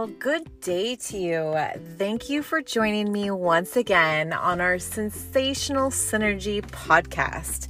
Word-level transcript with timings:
Well, 0.00 0.08
good 0.18 0.62
day 0.62 0.96
to 0.96 1.18
you. 1.18 1.54
Thank 1.98 2.30
you 2.30 2.42
for 2.42 2.62
joining 2.62 3.12
me 3.12 3.30
once 3.30 3.76
again 3.76 4.32
on 4.32 4.58
our 4.58 4.78
Sensational 4.78 5.90
Synergy 5.90 6.62
podcast. 6.62 7.68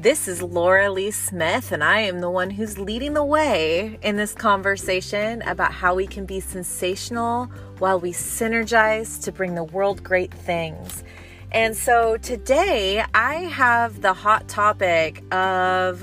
This 0.00 0.26
is 0.26 0.42
Laura 0.42 0.90
Lee 0.90 1.12
Smith, 1.12 1.70
and 1.70 1.84
I 1.84 2.00
am 2.00 2.20
the 2.20 2.30
one 2.30 2.50
who's 2.50 2.80
leading 2.80 3.14
the 3.14 3.22
way 3.22 3.96
in 4.02 4.16
this 4.16 4.34
conversation 4.34 5.40
about 5.42 5.70
how 5.70 5.94
we 5.94 6.08
can 6.08 6.26
be 6.26 6.40
sensational 6.40 7.44
while 7.78 8.00
we 8.00 8.12
synergize 8.12 9.22
to 9.22 9.30
bring 9.30 9.54
the 9.54 9.62
world 9.62 10.02
great 10.02 10.34
things. 10.34 11.04
And 11.52 11.76
so 11.76 12.16
today 12.16 13.04
I 13.14 13.34
have 13.34 14.00
the 14.00 14.14
hot 14.14 14.48
topic 14.48 15.22
of 15.32 16.02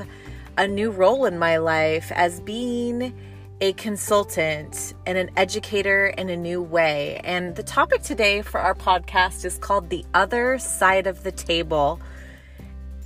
a 0.57 0.69
new 0.69 0.89
role 0.89 1.25
in 1.25 1.37
my 1.37 1.57
life 1.57 2.13
as 2.13 2.39
being 2.39 3.13
a 3.61 3.73
consultant 3.73 4.93
and 5.05 5.17
an 5.17 5.31
educator 5.37 6.07
in 6.07 6.29
a 6.29 6.35
new 6.35 6.61
way. 6.61 7.21
And 7.23 7.55
the 7.55 7.63
topic 7.63 8.01
today 8.01 8.41
for 8.41 8.59
our 8.59 8.75
podcast 8.75 9.45
is 9.45 9.57
called 9.57 9.89
The 9.89 10.05
Other 10.13 10.59
Side 10.59 11.07
of 11.07 11.23
the 11.23 11.31
Table. 11.31 11.99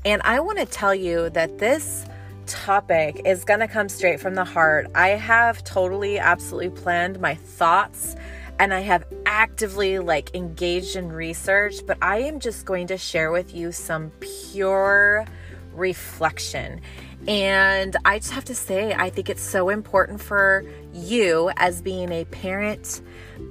And 0.05 0.21
I 0.23 0.39
want 0.39 0.57
to 0.57 0.65
tell 0.65 0.95
you 0.95 1.29
that 1.31 1.59
this 1.59 2.05
topic 2.47 3.21
is 3.25 3.43
going 3.43 3.59
to 3.59 3.67
come 3.67 3.89
straight 3.89 4.19
from 4.19 4.33
the 4.33 4.43
heart. 4.43 4.87
I 4.95 5.09
have 5.09 5.63
totally, 5.63 6.17
absolutely 6.17 6.81
planned 6.81 7.19
my 7.19 7.35
thoughts 7.35 8.15
and 8.57 8.73
I 8.73 8.81
have 8.81 9.05
actively 9.25 9.99
like 9.99 10.35
engaged 10.35 10.95
in 10.95 11.11
research, 11.11 11.75
but 11.85 11.97
I 12.01 12.19
am 12.19 12.39
just 12.39 12.65
going 12.65 12.87
to 12.87 12.97
share 12.97 13.31
with 13.31 13.53
you 13.53 13.71
some 13.71 14.11
pure 14.19 15.25
reflection. 15.73 16.81
And 17.27 17.95
I 18.05 18.19
just 18.19 18.31
have 18.31 18.45
to 18.45 18.55
say, 18.55 18.93
I 18.93 19.09
think 19.09 19.29
it's 19.29 19.41
so 19.41 19.69
important 19.69 20.21
for 20.21 20.63
you 20.93 21.51
as 21.57 21.81
being 21.81 22.11
a 22.11 22.25
parent, 22.25 23.01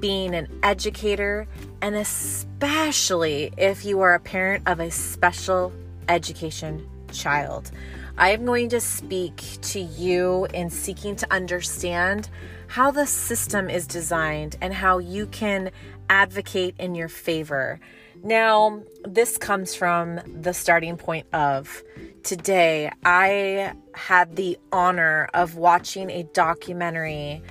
being 0.00 0.34
an 0.34 0.48
educator, 0.62 1.46
and 1.82 1.94
especially 1.94 3.52
if 3.56 3.84
you 3.84 4.00
are 4.00 4.14
a 4.14 4.20
parent 4.20 4.64
of 4.66 4.80
a 4.80 4.90
special 4.90 5.72
education 6.08 6.88
child. 7.12 7.70
I 8.16 8.30
am 8.30 8.44
going 8.44 8.68
to 8.70 8.80
speak 8.80 9.42
to 9.62 9.80
you 9.80 10.46
in 10.52 10.70
seeking 10.70 11.14
to 11.16 11.32
understand 11.32 12.28
how 12.66 12.90
the 12.90 13.06
system 13.06 13.70
is 13.70 13.86
designed 13.86 14.56
and 14.60 14.74
how 14.74 14.98
you 14.98 15.26
can 15.26 15.70
advocate 16.10 16.74
in 16.78 16.94
your 16.94 17.08
favor. 17.08 17.78
Now, 18.24 18.82
this 19.04 19.38
comes 19.38 19.74
from 19.74 20.20
the 20.26 20.52
starting 20.52 20.96
point 20.96 21.26
of 21.32 21.84
today. 22.22 22.90
I 23.04 23.74
had 23.94 24.36
the 24.36 24.58
honor 24.72 25.28
of 25.34 25.56
watching 25.56 26.10
a 26.10 26.22
documentary 26.34 27.42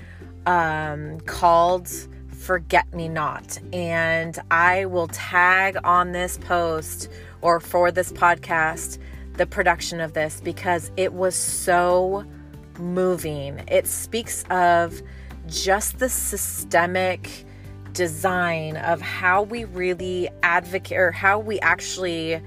um, 0.46 1.20
called 1.22 1.90
Forget 2.30 2.94
Me 2.94 3.10
Not. 3.10 3.60
And 3.74 4.40
I 4.52 4.86
will 4.86 5.08
tag 5.08 5.78
on 5.84 6.12
this 6.12 6.38
post 6.38 7.10
or 7.42 7.60
for 7.60 7.92
this 7.92 8.12
podcast 8.12 8.98
the 9.34 9.46
production 9.46 10.02
of 10.02 10.14
this 10.14 10.42
because 10.42 10.92
it 10.98 11.14
was 11.14 11.36
so 11.36 12.26
moving. 12.80 13.64
It 13.68 13.88
speaks 13.88 14.44
of 14.50 15.02
just 15.48 16.00
the 16.00 16.10
systemic 16.10 17.46
design 17.94 18.78
of 18.78 19.02
how 19.02 19.44
we 19.44 19.64
really 19.64 20.30
advocate 20.44 20.98
or 20.98 21.12
how 21.12 21.40
we 21.40 21.60
actually 21.62 22.42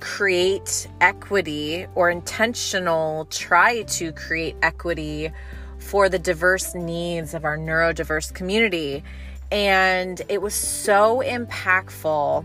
create 0.00 0.88
equity 1.00 1.86
or 1.94 2.10
intentional 2.10 3.26
try 3.26 3.82
to 3.82 4.12
create 4.12 4.56
equity 4.62 5.30
for 5.78 6.08
the 6.08 6.18
diverse 6.18 6.74
needs 6.74 7.34
of 7.34 7.44
our 7.44 7.56
neurodiverse 7.56 8.32
community. 8.34 9.04
And 9.52 10.20
it 10.28 10.42
was 10.42 10.54
so 10.54 11.22
impactful 11.24 12.44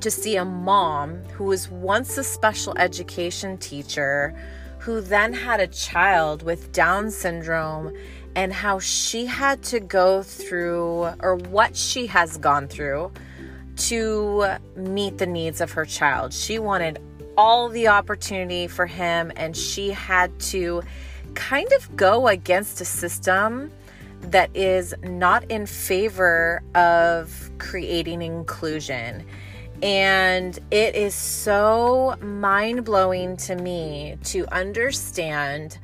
to 0.00 0.10
see 0.10 0.36
a 0.36 0.44
mom 0.44 1.16
who 1.34 1.44
was 1.44 1.68
once 1.68 2.16
a 2.18 2.24
special 2.24 2.76
education 2.78 3.58
teacher 3.58 4.34
who 4.78 5.00
then 5.00 5.32
had 5.32 5.60
a 5.60 5.66
child 5.66 6.42
with 6.42 6.72
Down 6.72 7.10
syndrome 7.10 7.92
and 8.36 8.52
how 8.52 8.78
she 8.78 9.26
had 9.26 9.62
to 9.64 9.80
go 9.80 10.22
through, 10.22 11.10
or 11.20 11.34
what 11.34 11.76
she 11.76 12.06
has 12.06 12.36
gone 12.36 12.68
through, 12.68 13.10
to 13.78 14.56
meet 14.76 15.18
the 15.18 15.26
needs 15.26 15.60
of 15.60 15.72
her 15.72 15.84
child. 15.84 16.32
She 16.32 16.58
wanted 16.58 16.98
all 17.36 17.68
the 17.68 17.88
opportunity 17.88 18.66
for 18.66 18.86
him, 18.86 19.32
and 19.36 19.56
she 19.56 19.90
had 19.90 20.38
to 20.40 20.82
kind 21.34 21.72
of 21.72 21.96
go 21.96 22.26
against 22.28 22.80
a 22.80 22.84
system 22.84 23.70
that 24.22 24.50
is 24.54 24.94
not 25.02 25.44
in 25.50 25.64
favor 25.64 26.62
of 26.74 27.50
creating 27.58 28.22
inclusion. 28.22 29.24
And 29.82 30.58
it 30.72 30.96
is 30.96 31.14
so 31.14 32.16
mind 32.20 32.84
blowing 32.84 33.36
to 33.38 33.54
me 33.54 34.18
to 34.24 34.52
understand 34.52 35.78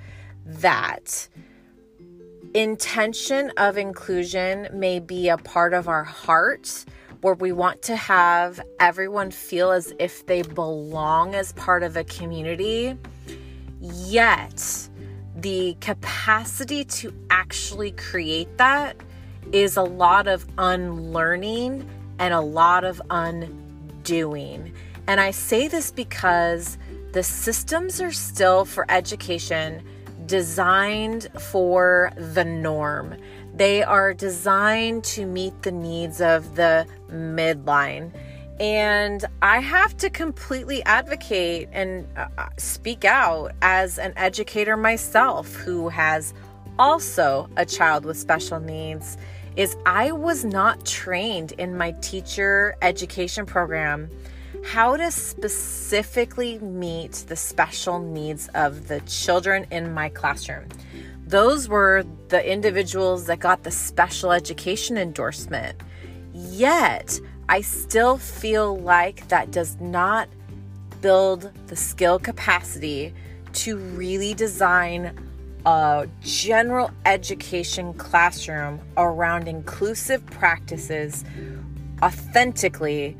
that 0.44 1.28
intention 2.54 3.52
of 3.56 3.78
inclusion 3.78 4.68
may 4.72 4.98
be 4.98 5.28
a 5.28 5.36
part 5.36 5.72
of 5.72 5.88
our 5.88 6.04
heart 6.04 6.84
where 7.24 7.32
we 7.32 7.52
want 7.52 7.80
to 7.80 7.96
have 7.96 8.60
everyone 8.78 9.30
feel 9.30 9.70
as 9.70 9.94
if 9.98 10.26
they 10.26 10.42
belong 10.42 11.34
as 11.34 11.54
part 11.54 11.82
of 11.82 11.96
a 11.96 12.04
community, 12.04 12.94
yet 13.80 14.90
the 15.34 15.74
capacity 15.80 16.84
to 16.84 17.10
actually 17.30 17.92
create 17.92 18.58
that 18.58 18.94
is 19.52 19.78
a 19.78 19.82
lot 19.82 20.28
of 20.28 20.44
unlearning 20.58 21.88
and 22.18 22.34
a 22.34 22.40
lot 22.42 22.84
of 22.84 23.00
undoing. 23.08 24.70
And 25.06 25.18
I 25.18 25.30
say 25.30 25.66
this 25.66 25.90
because 25.90 26.76
the 27.12 27.22
systems 27.22 28.02
are 28.02 28.12
still 28.12 28.66
for 28.66 28.84
education 28.90 29.82
designed 30.26 31.28
for 31.40 32.12
the 32.18 32.44
norm. 32.44 33.16
They 33.56 33.82
are 33.82 34.12
designed 34.12 35.04
to 35.04 35.26
meet 35.26 35.62
the 35.62 35.70
needs 35.70 36.20
of 36.20 36.56
the 36.56 36.86
midline. 37.10 38.12
And 38.60 39.24
I 39.42 39.60
have 39.60 39.96
to 39.98 40.10
completely 40.10 40.82
advocate 40.84 41.68
and 41.72 42.06
uh, 42.16 42.26
uh, 42.38 42.48
speak 42.56 43.04
out 43.04 43.52
as 43.62 43.98
an 43.98 44.12
educator 44.16 44.76
myself 44.76 45.54
who 45.54 45.88
has 45.88 46.34
also 46.78 47.48
a 47.56 47.66
child 47.66 48.04
with 48.04 48.16
special 48.16 48.60
needs 48.60 49.16
is 49.56 49.76
I 49.86 50.12
was 50.12 50.44
not 50.44 50.84
trained 50.84 51.52
in 51.52 51.76
my 51.76 51.92
teacher 52.00 52.76
education 52.82 53.46
program 53.46 54.10
how 54.64 54.96
to 54.96 55.10
specifically 55.10 56.58
meet 56.58 57.12
the 57.28 57.36
special 57.36 57.98
needs 58.00 58.48
of 58.54 58.88
the 58.88 59.00
children 59.00 59.66
in 59.70 59.92
my 59.92 60.08
classroom. 60.08 60.66
Those 61.26 61.68
were 61.68 62.04
the 62.28 62.50
individuals 62.50 63.26
that 63.26 63.40
got 63.40 63.62
the 63.62 63.70
special 63.70 64.30
education 64.30 64.98
endorsement. 64.98 65.80
Yet, 66.34 67.18
I 67.48 67.62
still 67.62 68.18
feel 68.18 68.78
like 68.78 69.28
that 69.28 69.50
does 69.50 69.80
not 69.80 70.28
build 71.00 71.50
the 71.66 71.76
skill 71.76 72.18
capacity 72.18 73.14
to 73.54 73.76
really 73.76 74.34
design 74.34 75.18
a 75.66 76.06
general 76.20 76.90
education 77.06 77.94
classroom 77.94 78.80
around 78.96 79.48
inclusive 79.48 80.24
practices 80.26 81.24
authentically 82.02 83.16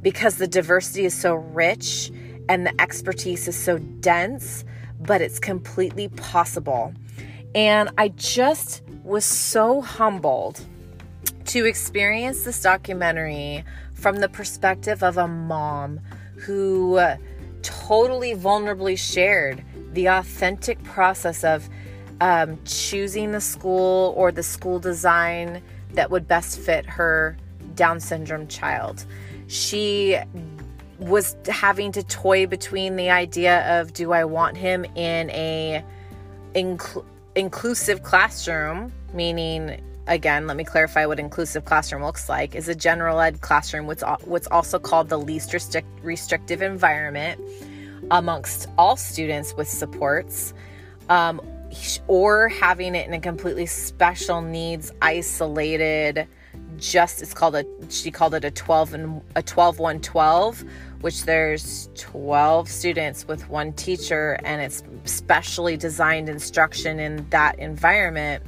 because 0.00 0.36
the 0.36 0.46
diversity 0.46 1.04
is 1.04 1.14
so 1.14 1.34
rich 1.34 2.10
and 2.48 2.66
the 2.66 2.80
expertise 2.80 3.46
is 3.46 3.56
so 3.56 3.78
dense, 3.78 4.64
but 5.00 5.20
it's 5.20 5.38
completely 5.38 6.08
possible. 6.08 6.94
And 7.54 7.90
I 7.98 8.08
just 8.08 8.82
was 9.04 9.24
so 9.24 9.80
humbled 9.80 10.64
to 11.46 11.64
experience 11.66 12.44
this 12.44 12.62
documentary 12.62 13.64
from 13.94 14.16
the 14.16 14.28
perspective 14.28 15.02
of 15.02 15.18
a 15.18 15.28
mom 15.28 16.00
who 16.36 17.00
totally 17.62 18.34
vulnerably 18.34 18.98
shared 18.98 19.62
the 19.92 20.06
authentic 20.06 20.82
process 20.84 21.44
of 21.44 21.68
um, 22.20 22.58
choosing 22.64 23.32
the 23.32 23.40
school 23.40 24.14
or 24.16 24.32
the 24.32 24.42
school 24.42 24.78
design 24.78 25.62
that 25.94 26.10
would 26.10 26.26
best 26.26 26.58
fit 26.58 26.86
her 26.86 27.36
Down 27.74 28.00
syndrome 28.00 28.48
child. 28.48 29.04
She 29.46 30.16
was 30.98 31.36
having 31.48 31.92
to 31.92 32.02
toy 32.02 32.46
between 32.46 32.96
the 32.96 33.10
idea 33.10 33.80
of 33.80 33.92
do 33.92 34.12
I 34.12 34.24
want 34.24 34.56
him 34.56 34.84
in 34.94 35.30
a 35.30 35.84
inclusive 37.34 38.02
classroom, 38.02 38.92
meaning 39.12 39.80
again, 40.06 40.46
let 40.46 40.56
me 40.56 40.64
clarify 40.64 41.06
what 41.06 41.20
inclusive 41.20 41.64
classroom 41.64 42.02
looks 42.02 42.28
like 42.28 42.54
is 42.54 42.68
a 42.68 42.74
general 42.74 43.20
ed 43.20 43.40
classroom 43.40 43.86
what's 43.86 44.02
what's 44.24 44.46
also 44.48 44.78
called 44.78 45.08
the 45.08 45.18
least 45.18 45.52
restrict, 45.52 45.86
restrictive 46.02 46.60
environment 46.60 47.40
amongst 48.10 48.68
all 48.76 48.96
students 48.96 49.54
with 49.54 49.68
supports 49.68 50.52
um, 51.08 51.40
or 52.08 52.48
having 52.48 52.94
it 52.94 53.06
in 53.06 53.14
a 53.14 53.20
completely 53.20 53.66
special 53.66 54.42
needs 54.42 54.90
isolated 55.00 56.26
just 56.78 57.22
it's 57.22 57.32
called 57.32 57.54
a 57.54 57.64
she 57.88 58.10
called 58.10 58.34
it 58.34 58.44
a 58.44 58.50
12 58.50 58.94
and 58.94 59.22
a 59.36 59.42
12 59.42 59.78
1 59.78 60.00
12 60.00 60.64
which 61.02 61.24
there's 61.24 61.90
12 61.96 62.68
students 62.68 63.28
with 63.28 63.48
one 63.48 63.72
teacher 63.74 64.38
and 64.44 64.62
it's 64.62 64.82
specially 65.04 65.76
designed 65.76 66.28
instruction 66.28 66.98
in 66.98 67.28
that 67.30 67.58
environment. 67.58 68.42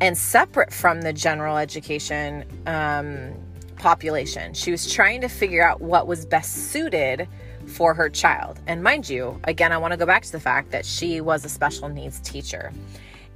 And 0.00 0.16
separate 0.16 0.72
from 0.72 1.02
the 1.02 1.12
general 1.12 1.58
education 1.58 2.44
um, 2.66 3.34
population 3.76 4.54
she 4.54 4.70
was 4.70 4.90
trying 4.90 5.20
to 5.20 5.28
figure 5.28 5.62
out 5.62 5.80
what 5.80 6.06
was 6.06 6.24
best 6.24 6.70
suited 6.70 7.28
for 7.66 7.94
her 7.94 8.08
child. 8.08 8.60
And 8.66 8.82
mind 8.82 9.08
you 9.08 9.38
again 9.44 9.72
i 9.72 9.76
want 9.76 9.92
to 9.92 9.96
go 9.96 10.06
back 10.06 10.22
to 10.22 10.32
the 10.32 10.40
fact 10.40 10.70
that 10.70 10.86
she 10.86 11.20
was 11.20 11.44
a 11.44 11.48
special 11.48 11.88
needs 11.88 12.20
teacher. 12.20 12.72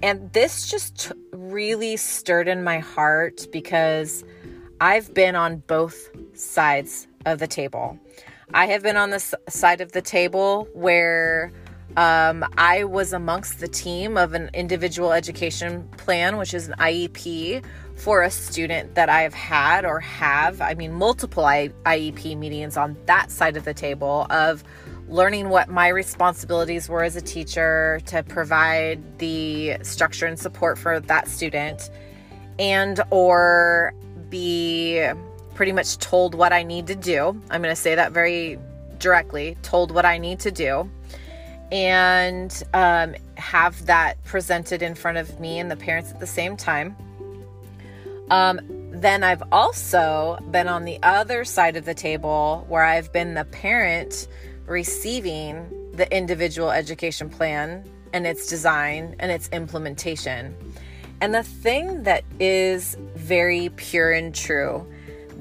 And 0.02 0.32
this 0.32 0.70
just 0.70 1.12
really 1.32 1.96
stirred 1.96 2.48
in 2.48 2.64
my 2.64 2.78
heart 2.78 3.46
because 3.52 4.24
I've 4.80 5.12
been 5.12 5.36
on 5.36 5.58
both 5.66 6.08
sides 6.32 7.06
of 7.26 7.38
the 7.38 7.46
table. 7.46 7.98
I 8.52 8.66
have 8.66 8.82
been 8.82 8.96
on 8.96 9.10
the 9.10 9.20
side 9.48 9.80
of 9.80 9.92
the 9.92 10.02
table 10.02 10.68
where 10.72 11.52
um, 11.96 12.44
I 12.56 12.84
was 12.84 13.12
amongst 13.12 13.60
the 13.60 13.68
team 13.68 14.16
of 14.16 14.32
an 14.34 14.50
individual 14.54 15.12
education 15.12 15.88
plan, 15.96 16.36
which 16.36 16.54
is 16.54 16.68
an 16.68 16.74
IEP 16.78 17.64
for 17.96 18.22
a 18.22 18.30
student 18.30 18.94
that 18.94 19.08
I've 19.08 19.34
had 19.34 19.84
or 19.84 20.00
have, 20.00 20.60
I 20.60 20.74
mean, 20.74 20.92
multiple 20.92 21.44
IEP 21.44 22.36
meetings 22.36 22.76
on 22.76 22.96
that 23.06 23.30
side 23.30 23.56
of 23.56 23.64
the 23.64 23.74
table 23.74 24.26
of 24.30 24.64
learning 25.08 25.48
what 25.48 25.68
my 25.68 25.88
responsibilities 25.88 26.88
were 26.88 27.02
as 27.02 27.16
a 27.16 27.20
teacher 27.20 28.00
to 28.06 28.22
provide 28.22 29.18
the 29.18 29.76
structure 29.82 30.26
and 30.26 30.38
support 30.38 30.78
for 30.78 31.00
that 31.00 31.28
student 31.28 31.90
and 32.58 33.00
or 33.10 33.92
be 34.28 35.04
pretty 35.60 35.72
much 35.72 35.98
told 35.98 36.34
what 36.34 36.54
I 36.54 36.62
need 36.62 36.86
to 36.86 36.94
do. 36.94 37.38
I'm 37.50 37.60
going 37.60 37.70
to 37.70 37.76
say 37.76 37.94
that 37.94 38.12
very 38.12 38.58
directly, 38.98 39.58
told 39.60 39.92
what 39.92 40.06
I 40.06 40.16
need 40.16 40.40
to 40.40 40.50
do 40.50 40.90
and 41.70 42.62
um, 42.72 43.14
have 43.36 43.84
that 43.84 44.24
presented 44.24 44.80
in 44.80 44.94
front 44.94 45.18
of 45.18 45.38
me 45.38 45.58
and 45.58 45.70
the 45.70 45.76
parents 45.76 46.12
at 46.12 46.18
the 46.18 46.26
same 46.26 46.56
time. 46.56 46.96
Um, 48.30 48.60
then 48.90 49.22
I've 49.22 49.42
also 49.52 50.38
been 50.50 50.66
on 50.66 50.86
the 50.86 50.98
other 51.02 51.44
side 51.44 51.76
of 51.76 51.84
the 51.84 51.92
table 51.92 52.64
where 52.70 52.84
I've 52.84 53.12
been 53.12 53.34
the 53.34 53.44
parent 53.44 54.28
receiving 54.64 55.68
the 55.92 56.10
individual 56.10 56.70
education 56.70 57.28
plan 57.28 57.84
and 58.14 58.26
its 58.26 58.46
design 58.46 59.14
and 59.18 59.30
its 59.30 59.50
implementation. 59.50 60.56
And 61.20 61.34
the 61.34 61.42
thing 61.42 62.04
that 62.04 62.24
is 62.38 62.96
very 63.14 63.68
pure 63.76 64.10
and 64.10 64.34
true, 64.34 64.86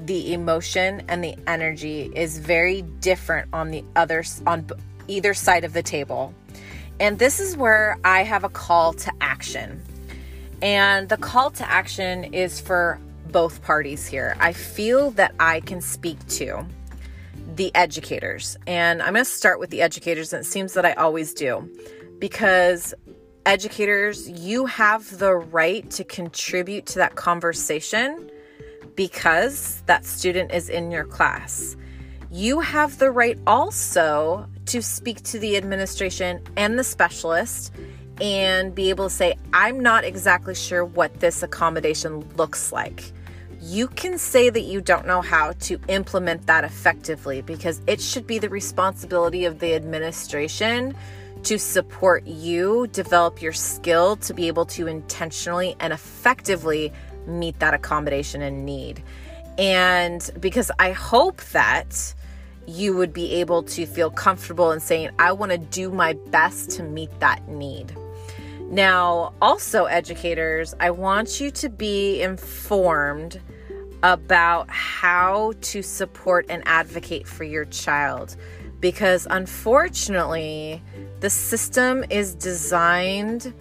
the 0.06 0.32
emotion 0.32 1.02
and 1.08 1.22
the 1.22 1.36
energy 1.46 2.10
is 2.14 2.38
very 2.38 2.82
different 2.82 3.48
on 3.52 3.70
the 3.70 3.84
other 3.96 4.24
on 4.46 4.66
either 5.08 5.34
side 5.34 5.64
of 5.64 5.72
the 5.72 5.82
table. 5.82 6.34
And 6.98 7.18
this 7.18 7.40
is 7.40 7.56
where 7.56 7.98
I 8.04 8.22
have 8.22 8.44
a 8.44 8.48
call 8.48 8.92
to 8.92 9.12
action. 9.20 9.82
And 10.62 11.08
the 11.08 11.16
call 11.16 11.50
to 11.52 11.70
action 11.70 12.24
is 12.34 12.60
for 12.60 13.00
both 13.30 13.62
parties 13.62 14.06
here. 14.06 14.36
I 14.40 14.52
feel 14.52 15.10
that 15.12 15.34
I 15.40 15.60
can 15.60 15.80
speak 15.80 16.24
to 16.28 16.66
the 17.54 17.74
educators. 17.74 18.56
And 18.66 19.02
I'm 19.02 19.14
going 19.14 19.24
to 19.24 19.30
start 19.30 19.58
with 19.58 19.70
the 19.70 19.82
educators, 19.82 20.32
and 20.32 20.44
it 20.44 20.46
seems 20.46 20.74
that 20.74 20.84
I 20.84 20.92
always 20.92 21.32
do 21.32 21.68
because 22.18 22.94
educators, 23.46 24.28
you 24.28 24.66
have 24.66 25.18
the 25.18 25.34
right 25.34 25.90
to 25.92 26.04
contribute 26.04 26.86
to 26.86 26.96
that 26.96 27.16
conversation 27.16 28.30
because 29.00 29.82
that 29.86 30.04
student 30.04 30.52
is 30.52 30.68
in 30.68 30.90
your 30.90 31.04
class. 31.04 31.74
You 32.30 32.60
have 32.60 32.98
the 32.98 33.10
right 33.10 33.38
also 33.46 34.46
to 34.66 34.82
speak 34.82 35.22
to 35.22 35.38
the 35.38 35.56
administration 35.56 36.42
and 36.54 36.78
the 36.78 36.84
specialist 36.84 37.72
and 38.20 38.74
be 38.74 38.90
able 38.90 39.08
to 39.08 39.14
say, 39.14 39.38
I'm 39.54 39.80
not 39.80 40.04
exactly 40.04 40.54
sure 40.54 40.84
what 40.84 41.18
this 41.20 41.42
accommodation 41.42 42.28
looks 42.36 42.72
like 42.72 43.10
you 43.62 43.88
can 43.88 44.16
say 44.16 44.48
that 44.48 44.62
you 44.62 44.80
don't 44.80 45.06
know 45.06 45.20
how 45.20 45.52
to 45.52 45.78
implement 45.88 46.46
that 46.46 46.64
effectively 46.64 47.42
because 47.42 47.82
it 47.86 48.00
should 48.00 48.26
be 48.26 48.38
the 48.38 48.48
responsibility 48.48 49.44
of 49.44 49.58
the 49.58 49.74
administration 49.74 50.96
to 51.42 51.58
support 51.58 52.26
you 52.26 52.86
develop 52.88 53.42
your 53.42 53.52
skill 53.52 54.16
to 54.16 54.32
be 54.32 54.48
able 54.48 54.64
to 54.64 54.86
intentionally 54.86 55.76
and 55.78 55.92
effectively 55.92 56.90
meet 57.26 57.58
that 57.60 57.74
accommodation 57.74 58.42
and 58.42 58.64
need. 58.64 59.02
And 59.58 60.28
because 60.40 60.70
I 60.78 60.92
hope 60.92 61.42
that 61.52 62.14
you 62.66 62.96
would 62.96 63.12
be 63.12 63.34
able 63.34 63.62
to 63.64 63.86
feel 63.86 64.10
comfortable 64.10 64.72
in 64.72 64.80
saying, 64.80 65.10
I 65.18 65.32
want 65.32 65.52
to 65.52 65.58
do 65.58 65.90
my 65.90 66.14
best 66.28 66.70
to 66.72 66.82
meet 66.82 67.10
that 67.20 67.46
need. 67.48 67.94
Now, 68.70 69.34
also, 69.42 69.86
educators, 69.86 70.74
I 70.78 70.90
want 70.90 71.40
you 71.40 71.50
to 71.50 71.68
be 71.68 72.22
informed 72.22 73.40
about 74.02 74.70
how 74.70 75.52
to 75.60 75.82
support 75.82 76.46
and 76.48 76.62
advocate 76.66 77.26
for 77.26 77.44
your 77.44 77.64
child 77.66 78.36
because 78.80 79.26
unfortunately, 79.30 80.82
the 81.20 81.28
system 81.28 82.04
is 82.08 82.34
designed 82.34 83.52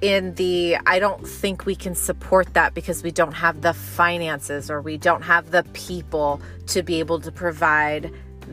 in 0.00 0.34
the 0.34 0.76
I 0.86 0.98
don't 0.98 1.26
think 1.26 1.66
we 1.66 1.74
can 1.74 1.94
support 1.94 2.54
that 2.54 2.74
because 2.74 3.02
we 3.02 3.10
don't 3.10 3.32
have 3.32 3.62
the 3.62 3.74
finances 3.74 4.70
or 4.70 4.80
we 4.80 4.96
don't 4.96 5.22
have 5.22 5.50
the 5.50 5.64
people 5.72 6.40
to 6.68 6.82
be 6.82 7.00
able 7.00 7.20
to 7.20 7.32
provide 7.32 8.12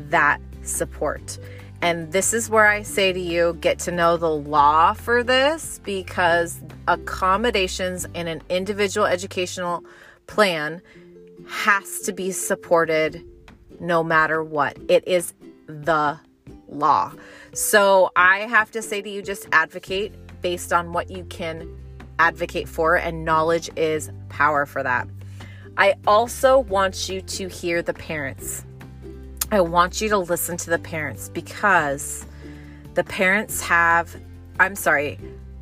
that 0.10 0.40
support. 0.64 1.38
And 1.82 2.12
this 2.12 2.34
is 2.34 2.50
where 2.50 2.68
I 2.68 2.82
say 2.82 3.14
to 3.14 3.20
you 3.20 3.58
get 3.62 3.80
to 3.80 3.92
know 3.92 4.18
the 4.18 4.32
law 4.32 4.94
for 4.94 5.24
this 5.24 5.80
because 5.84 6.60
accommodations 6.88 8.06
in 8.14 8.28
an 8.28 8.42
individual 8.50 9.06
educational 9.06 9.84
plan 10.26 10.82
has 11.48 12.00
to 12.02 12.14
be 12.14 12.32
supported 12.32 13.24
no 13.80 14.04
matter 14.04 14.44
what. 14.44 14.78
It 14.88 15.08
is 15.08 15.34
the 15.68 16.20
law. 16.68 17.14
So 17.54 18.12
I 18.16 18.40
have 18.40 18.72
to 18.72 18.82
say 18.82 19.02
to 19.02 19.10
you 19.10 19.22
just 19.22 19.48
advocate 19.52 20.14
based 20.46 20.72
on 20.72 20.94
what 20.94 21.10
you 21.10 21.24
can 21.24 21.68
advocate 22.20 22.70
for, 22.70 22.96
and 22.96 23.26
knowledge 23.26 23.68
is 23.76 24.12
power 24.30 24.68
for 24.68 24.84
that. 24.84 25.08
I 25.76 25.96
also 26.06 26.60
want 26.60 27.10
you 27.10 27.20
to 27.22 27.48
hear 27.48 27.82
the 27.82 27.96
parents. 27.96 28.64
I 29.52 29.62
want 29.62 30.02
you 30.02 30.10
to 30.10 30.20
listen 30.20 30.56
to 30.58 30.70
the 30.70 30.78
parents 30.78 31.30
because 31.30 32.28
the 32.94 33.04
parents 33.04 33.60
have, 33.62 34.16
I'm 34.60 34.76
sorry, 34.76 35.20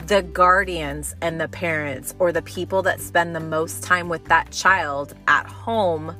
the 0.08 0.22
guardians 0.22 1.16
and 1.22 1.40
the 1.40 1.48
parents 1.48 2.14
or 2.20 2.34
the 2.34 2.42
people 2.42 2.82
that 2.82 3.00
spend 3.00 3.34
the 3.34 3.40
most 3.40 3.84
time 3.84 4.10
with 4.10 4.26
that 4.26 4.52
child 4.52 5.14
at 5.30 5.46
home 5.46 6.14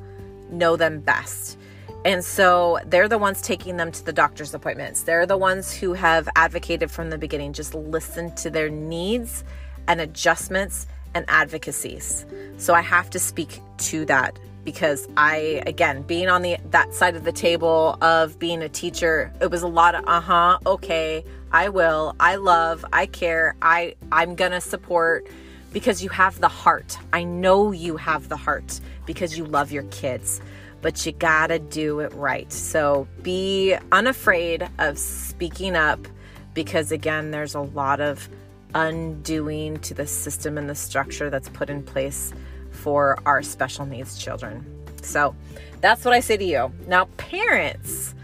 know 0.50 0.74
them 0.74 1.00
best. 1.00 1.58
And 2.04 2.24
so 2.24 2.78
they're 2.84 3.08
the 3.08 3.18
ones 3.18 3.40
taking 3.40 3.76
them 3.78 3.90
to 3.92 4.04
the 4.04 4.12
doctor's 4.12 4.52
appointments. 4.52 5.02
They're 5.02 5.26
the 5.26 5.38
ones 5.38 5.72
who 5.72 5.94
have 5.94 6.28
advocated 6.36 6.90
from 6.90 7.10
the 7.10 7.16
beginning. 7.16 7.54
Just 7.54 7.74
listen 7.74 8.34
to 8.36 8.50
their 8.50 8.68
needs 8.68 9.42
and 9.88 10.00
adjustments 10.00 10.86
and 11.14 11.24
advocacies. 11.28 12.26
So 12.58 12.74
I 12.74 12.82
have 12.82 13.08
to 13.10 13.18
speak 13.18 13.60
to 13.78 14.04
that 14.06 14.38
because 14.64 15.06
I 15.16 15.62
again 15.66 16.02
being 16.02 16.28
on 16.28 16.42
the 16.42 16.56
that 16.70 16.94
side 16.94 17.16
of 17.16 17.24
the 17.24 17.32
table 17.32 17.98
of 18.00 18.38
being 18.38 18.62
a 18.62 18.68
teacher, 18.68 19.32
it 19.40 19.50
was 19.50 19.62
a 19.62 19.68
lot 19.68 19.94
of 19.94 20.04
uh-huh, 20.06 20.58
okay, 20.66 21.24
I 21.52 21.68
will, 21.68 22.16
I 22.18 22.36
love, 22.36 22.84
I 22.92 23.06
care, 23.06 23.54
I 23.62 23.94
I'm 24.10 24.34
going 24.34 24.52
to 24.52 24.60
support 24.60 25.26
because 25.72 26.02
you 26.02 26.08
have 26.10 26.40
the 26.40 26.48
heart. 26.48 26.98
I 27.12 27.24
know 27.24 27.72
you 27.72 27.96
have 27.96 28.28
the 28.28 28.36
heart 28.36 28.80
because 29.06 29.36
you 29.36 29.44
love 29.44 29.70
your 29.70 29.82
kids, 29.84 30.40
but 30.84 31.06
you 31.06 31.12
got 31.12 31.46
to 31.46 31.58
do 31.58 32.00
it 32.00 32.12
right. 32.12 32.52
So 32.52 33.08
be 33.22 33.74
unafraid 33.90 34.68
of 34.78 34.98
speaking 34.98 35.76
up 35.76 36.06
because 36.52 36.92
again, 36.92 37.30
there's 37.30 37.54
a 37.54 37.62
lot 37.62 38.02
of 38.02 38.28
undoing 38.74 39.78
to 39.78 39.94
the 39.94 40.06
system 40.06 40.58
and 40.58 40.68
the 40.68 40.74
structure 40.74 41.30
that's 41.30 41.48
put 41.48 41.70
in 41.70 41.82
place 41.82 42.34
for 42.70 43.18
our 43.24 43.42
special 43.42 43.86
needs 43.86 44.18
children. 44.18 44.62
So 45.00 45.34
that's 45.80 46.04
what 46.04 46.12
I 46.12 46.20
say 46.20 46.36
to 46.36 46.44
you. 46.44 46.70
Now, 46.86 47.06
parents, 47.16 48.14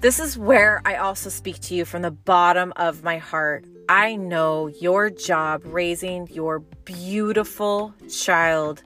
this 0.00 0.18
is 0.18 0.36
where 0.36 0.82
I 0.84 0.96
also 0.96 1.30
speak 1.30 1.60
to 1.60 1.76
you 1.76 1.84
from 1.84 2.02
the 2.02 2.10
bottom 2.10 2.72
of 2.74 3.04
my 3.04 3.18
heart. 3.18 3.64
I 3.88 4.16
know 4.16 4.66
your 4.66 5.08
job 5.08 5.62
raising 5.64 6.26
your 6.32 6.58
beautiful 6.84 7.94
child 8.10 8.82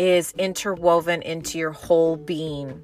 is 0.00 0.32
interwoven 0.38 1.20
into 1.20 1.58
your 1.58 1.72
whole 1.72 2.16
being. 2.16 2.82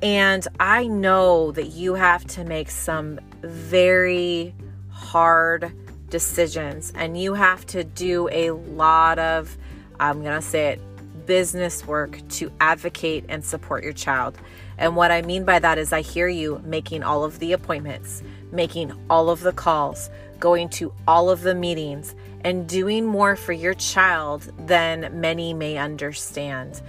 And 0.00 0.46
I 0.60 0.86
know 0.86 1.50
that 1.50 1.70
you 1.70 1.94
have 1.94 2.24
to 2.28 2.44
make 2.44 2.70
some 2.70 3.18
very 3.42 4.54
hard 4.88 5.72
decisions 6.08 6.92
and 6.94 7.20
you 7.20 7.34
have 7.34 7.66
to 7.66 7.82
do 7.82 8.28
a 8.30 8.52
lot 8.52 9.18
of, 9.18 9.58
I'm 9.98 10.22
going 10.22 10.40
to 10.40 10.46
say 10.46 10.68
it, 10.68 11.26
business 11.26 11.84
work 11.84 12.20
to 12.28 12.52
advocate 12.60 13.24
and 13.28 13.44
support 13.44 13.82
your 13.82 13.92
child. 13.92 14.38
And 14.78 14.94
what 14.94 15.10
I 15.10 15.22
mean 15.22 15.44
by 15.44 15.58
that 15.58 15.76
is, 15.76 15.92
I 15.92 16.02
hear 16.02 16.28
you 16.28 16.62
making 16.64 17.02
all 17.02 17.24
of 17.24 17.40
the 17.40 17.52
appointments, 17.52 18.22
making 18.52 18.92
all 19.10 19.28
of 19.28 19.40
the 19.40 19.52
calls, 19.52 20.08
going 20.40 20.68
to 20.70 20.92
all 21.06 21.30
of 21.30 21.42
the 21.42 21.54
meetings, 21.54 22.14
and 22.44 22.68
doing 22.68 23.04
more 23.04 23.36
for 23.36 23.52
your 23.52 23.74
child 23.74 24.50
than 24.66 25.20
many 25.20 25.52
may 25.52 25.76
understand. 25.76 26.80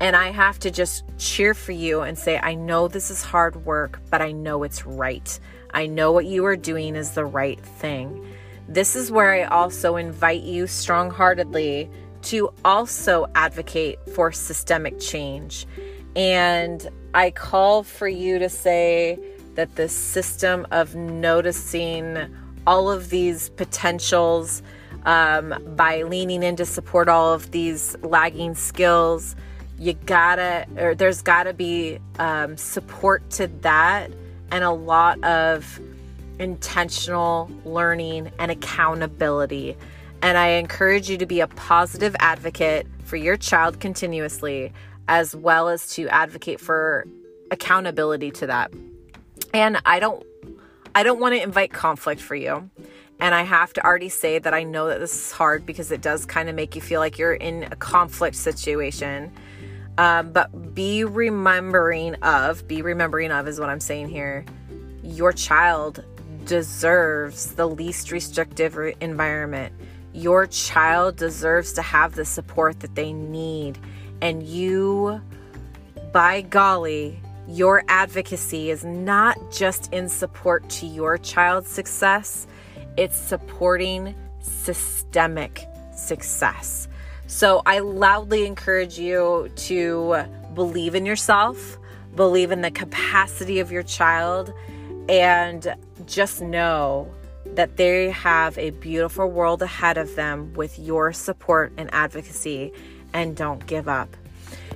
And 0.00 0.16
I 0.16 0.30
have 0.30 0.58
to 0.60 0.70
just 0.70 1.04
cheer 1.18 1.54
for 1.54 1.72
you 1.72 2.00
and 2.00 2.18
say, 2.18 2.38
I 2.38 2.54
know 2.54 2.88
this 2.88 3.10
is 3.10 3.22
hard 3.22 3.64
work, 3.64 4.00
but 4.10 4.20
I 4.20 4.32
know 4.32 4.62
it's 4.62 4.86
right. 4.86 5.38
I 5.72 5.86
know 5.86 6.12
what 6.12 6.26
you 6.26 6.44
are 6.46 6.56
doing 6.56 6.96
is 6.96 7.12
the 7.12 7.24
right 7.24 7.60
thing. 7.60 8.26
This 8.68 8.96
is 8.96 9.12
where 9.12 9.32
I 9.32 9.44
also 9.44 9.96
invite 9.96 10.42
you 10.42 10.66
strong 10.66 11.10
heartedly 11.10 11.90
to 12.22 12.52
also 12.64 13.26
advocate 13.34 13.98
for 14.14 14.32
systemic 14.32 14.98
change. 14.98 15.66
And 16.16 16.88
I 17.12 17.30
call 17.30 17.82
for 17.82 18.08
you 18.08 18.38
to 18.38 18.48
say 18.48 19.18
that 19.54 19.76
the 19.76 19.88
system 19.88 20.66
of 20.70 20.94
noticing 20.94 22.34
all 22.66 22.90
of 22.90 23.10
these 23.10 23.50
potentials 23.50 24.62
um, 25.04 25.54
by 25.76 26.02
leaning 26.02 26.42
in 26.42 26.56
to 26.56 26.64
support 26.64 27.08
all 27.08 27.32
of 27.32 27.50
these 27.50 27.96
lagging 28.02 28.54
skills, 28.54 29.36
you 29.78 29.92
gotta, 29.92 30.66
or 30.78 30.94
there's 30.94 31.22
gotta 31.22 31.52
be 31.52 31.98
um, 32.18 32.56
support 32.56 33.28
to 33.30 33.48
that 33.60 34.10
and 34.50 34.64
a 34.64 34.70
lot 34.70 35.22
of 35.24 35.80
intentional 36.38 37.50
learning 37.64 38.30
and 38.38 38.50
accountability. 38.50 39.76
And 40.22 40.38
I 40.38 40.48
encourage 40.48 41.10
you 41.10 41.18
to 41.18 41.26
be 41.26 41.40
a 41.40 41.46
positive 41.46 42.16
advocate 42.18 42.86
for 43.04 43.16
your 43.16 43.36
child 43.36 43.80
continuously, 43.80 44.72
as 45.06 45.36
well 45.36 45.68
as 45.68 45.88
to 45.94 46.08
advocate 46.08 46.60
for 46.60 47.06
accountability 47.50 48.30
to 48.30 48.46
that. 48.46 48.72
And 49.52 49.80
I 49.84 50.00
don't 50.00 50.24
I 50.94 51.02
don't 51.02 51.20
want 51.20 51.34
to 51.34 51.42
invite 51.42 51.72
conflict 51.72 52.20
for 52.20 52.34
you. 52.34 52.70
And 53.20 53.34
I 53.34 53.42
have 53.42 53.72
to 53.74 53.84
already 53.84 54.08
say 54.08 54.38
that 54.38 54.52
I 54.54 54.64
know 54.64 54.88
that 54.88 54.98
this 54.98 55.14
is 55.14 55.32
hard 55.32 55.64
because 55.64 55.90
it 55.90 56.00
does 56.00 56.26
kind 56.26 56.48
of 56.48 56.54
make 56.54 56.74
you 56.74 56.80
feel 56.80 57.00
like 57.00 57.18
you're 57.18 57.34
in 57.34 57.64
a 57.64 57.76
conflict 57.76 58.36
situation. 58.36 59.32
Um, 59.98 60.32
but 60.32 60.74
be 60.74 61.04
remembering 61.04 62.16
of, 62.16 62.66
be 62.66 62.82
remembering 62.82 63.30
of 63.30 63.46
is 63.46 63.60
what 63.60 63.68
I'm 63.68 63.80
saying 63.80 64.08
here. 64.08 64.44
Your 65.02 65.32
child 65.32 66.04
deserves 66.44 67.54
the 67.54 67.66
least 67.66 68.10
restrictive 68.10 68.76
environment. 69.00 69.72
Your 70.12 70.46
child 70.46 71.16
deserves 71.16 71.72
to 71.74 71.82
have 71.82 72.14
the 72.16 72.24
support 72.24 72.80
that 72.80 72.94
they 72.94 73.12
need. 73.12 73.78
And 74.20 74.42
you, 74.42 75.20
by 76.12 76.40
golly, 76.42 77.20
your 77.46 77.84
advocacy 77.88 78.70
is 78.70 78.84
not 78.84 79.38
just 79.52 79.92
in 79.92 80.08
support 80.08 80.68
to 80.70 80.86
your 80.86 81.18
child's 81.18 81.68
success, 81.68 82.46
it's 82.96 83.16
supporting 83.16 84.14
systemic 84.40 85.66
success. 85.94 86.88
So 87.26 87.62
I 87.66 87.80
loudly 87.80 88.46
encourage 88.46 88.98
you 88.98 89.50
to 89.56 90.24
believe 90.54 90.94
in 90.94 91.04
yourself, 91.06 91.78
believe 92.14 92.50
in 92.50 92.60
the 92.60 92.70
capacity 92.70 93.58
of 93.60 93.72
your 93.72 93.82
child, 93.82 94.52
and 95.08 95.74
just 96.06 96.40
know 96.40 97.12
that 97.46 97.76
they 97.76 98.10
have 98.10 98.56
a 98.58 98.70
beautiful 98.70 99.30
world 99.30 99.62
ahead 99.62 99.98
of 99.98 100.14
them 100.16 100.52
with 100.54 100.78
your 100.78 101.12
support 101.12 101.72
and 101.76 101.92
advocacy, 101.92 102.72
and 103.12 103.36
don't 103.36 103.66
give 103.66 103.88
up. 103.88 104.16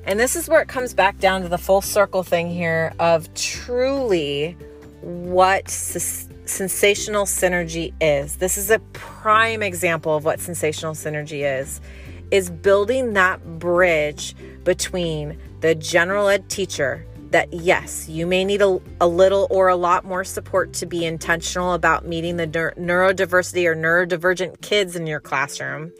And 0.08 0.18
this 0.18 0.36
is 0.36 0.48
where 0.48 0.62
it 0.62 0.68
comes 0.68 0.94
back 0.94 1.18
down 1.18 1.42
to 1.42 1.48
the 1.48 1.58
full 1.58 1.82
circle 1.82 2.22
thing 2.22 2.48
here 2.48 2.94
of 2.98 3.32
truly 3.34 4.56
what 5.02 5.66
s- 5.66 6.26
sensational 6.46 7.26
synergy 7.26 7.92
is. 8.00 8.36
This 8.36 8.56
is 8.56 8.70
a 8.70 8.78
prime 8.94 9.62
example 9.62 10.16
of 10.16 10.24
what 10.24 10.40
sensational 10.40 10.94
synergy 10.94 11.44
is 11.44 11.82
is 12.30 12.48
building 12.48 13.12
that 13.12 13.58
bridge 13.58 14.34
between 14.64 15.38
the 15.60 15.74
general 15.74 16.28
ed 16.28 16.48
teacher 16.48 17.06
that 17.30 17.52
yes, 17.52 18.08
you 18.08 18.26
may 18.26 18.46
need 18.46 18.62
a, 18.62 18.80
a 19.02 19.06
little 19.06 19.46
or 19.50 19.68
a 19.68 19.76
lot 19.76 20.06
more 20.06 20.24
support 20.24 20.72
to 20.72 20.86
be 20.86 21.04
intentional 21.04 21.74
about 21.74 22.06
meeting 22.06 22.38
the 22.38 22.46
neurodiversity 22.46 23.66
or 23.66 23.76
neurodivergent 23.76 24.62
kids 24.62 24.96
in 24.96 25.06
your 25.06 25.20
classroom. 25.20 25.92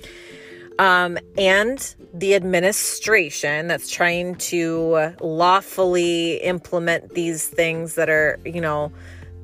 Um, 0.79 1.19
and 1.37 1.95
the 2.15 2.35
administration 2.35 3.67
that's 3.67 3.91
trying 3.91 4.37
to 4.37 5.15
lawfully 5.21 6.37
implement 6.37 7.15
these 7.15 7.49
things 7.49 7.97
that 7.97 8.09
are, 8.09 8.39
you 8.45 8.61
know, 8.61 8.93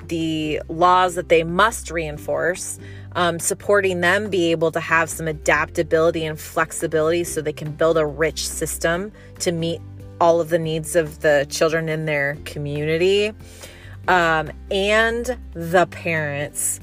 the 0.08 0.60
laws 0.68 1.14
that 1.14 1.28
they 1.28 1.42
must 1.42 1.90
reinforce, 1.90 2.78
um, 3.16 3.38
supporting 3.38 4.00
them 4.00 4.30
be 4.30 4.50
able 4.50 4.70
to 4.72 4.80
have 4.80 5.08
some 5.10 5.28
adaptability 5.28 6.24
and 6.24 6.38
flexibility 6.38 7.24
so 7.24 7.40
they 7.40 7.52
can 7.52 7.72
build 7.72 7.96
a 7.96 8.06
rich 8.06 8.46
system 8.48 9.12
to 9.40 9.52
meet 9.52 9.80
all 10.20 10.40
of 10.40 10.48
the 10.48 10.58
needs 10.58 10.94
of 10.94 11.20
the 11.20 11.46
children 11.50 11.88
in 11.88 12.04
their 12.04 12.36
community 12.44 13.32
um, 14.08 14.50
and 14.70 15.36
the 15.54 15.86
parents. 15.86 16.80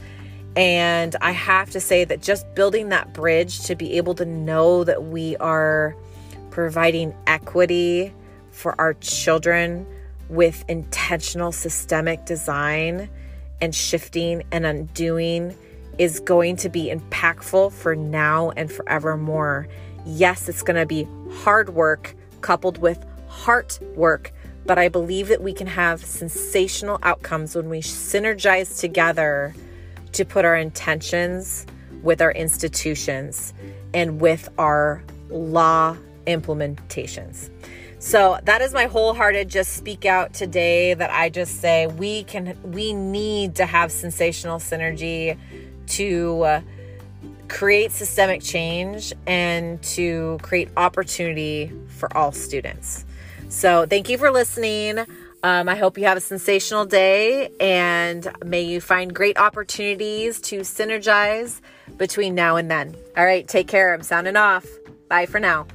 And 0.55 1.15
I 1.21 1.31
have 1.31 1.71
to 1.71 1.79
say 1.79 2.03
that 2.03 2.21
just 2.21 2.53
building 2.55 2.89
that 2.89 3.13
bridge 3.13 3.61
to 3.63 3.75
be 3.75 3.93
able 3.93 4.15
to 4.15 4.25
know 4.25 4.83
that 4.83 5.05
we 5.05 5.37
are 5.37 5.95
providing 6.49 7.15
equity 7.25 8.13
for 8.51 8.79
our 8.79 8.93
children 8.95 9.87
with 10.27 10.65
intentional 10.67 11.51
systemic 11.51 12.25
design 12.25 13.09
and 13.61 13.73
shifting 13.73 14.43
and 14.51 14.65
undoing 14.65 15.55
is 15.97 16.19
going 16.19 16.55
to 16.57 16.69
be 16.69 16.93
impactful 16.93 17.71
for 17.71 17.95
now 17.95 18.49
and 18.51 18.71
forevermore. 18.71 19.67
Yes, 20.05 20.49
it's 20.49 20.63
going 20.63 20.77
to 20.77 20.85
be 20.85 21.07
hard 21.43 21.69
work 21.69 22.15
coupled 22.41 22.77
with 22.79 23.05
heart 23.27 23.79
work, 23.95 24.33
but 24.65 24.77
I 24.77 24.89
believe 24.89 25.27
that 25.29 25.41
we 25.41 25.53
can 25.53 25.67
have 25.67 26.03
sensational 26.03 26.99
outcomes 27.03 27.55
when 27.55 27.69
we 27.69 27.81
synergize 27.81 28.79
together 28.79 29.53
to 30.13 30.25
put 30.25 30.45
our 30.45 30.55
intentions 30.55 31.65
with 32.03 32.21
our 32.21 32.31
institutions 32.31 33.53
and 33.93 34.19
with 34.19 34.49
our 34.57 35.03
law 35.29 35.95
implementations. 36.27 37.49
So 37.99 38.39
that 38.45 38.61
is 38.61 38.73
my 38.73 38.85
wholehearted 38.85 39.47
just 39.47 39.73
speak 39.73 40.05
out 40.05 40.33
today 40.33 40.95
that 40.95 41.11
I 41.11 41.29
just 41.29 41.61
say 41.61 41.85
we 41.85 42.23
can 42.23 42.57
we 42.63 42.93
need 42.93 43.55
to 43.55 43.65
have 43.65 43.91
sensational 43.91 44.57
synergy 44.57 45.37
to 45.89 46.41
uh, 46.41 46.61
create 47.47 47.91
systemic 47.91 48.41
change 48.41 49.13
and 49.27 49.81
to 49.83 50.39
create 50.41 50.69
opportunity 50.77 51.71
for 51.89 52.15
all 52.17 52.31
students. 52.31 53.05
So, 53.49 53.85
thank 53.85 54.09
you 54.09 54.17
for 54.17 54.31
listening. 54.31 55.05
Um, 55.43 55.67
I 55.67 55.75
hope 55.75 55.97
you 55.97 56.05
have 56.05 56.17
a 56.17 56.21
sensational 56.21 56.85
day 56.85 57.49
and 57.59 58.31
may 58.45 58.61
you 58.61 58.79
find 58.79 59.13
great 59.13 59.39
opportunities 59.39 60.39
to 60.41 60.59
synergize 60.59 61.61
between 61.97 62.35
now 62.35 62.57
and 62.57 62.69
then. 62.69 62.95
All 63.17 63.25
right, 63.25 63.47
take 63.47 63.67
care. 63.67 63.93
I'm 63.93 64.03
sounding 64.03 64.35
off. 64.35 64.65
Bye 65.07 65.25
for 65.25 65.39
now. 65.39 65.65